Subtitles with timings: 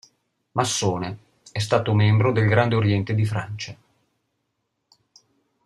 [0.53, 1.19] Massone,
[1.51, 3.77] è stato membro del Grande Oriente di Francia.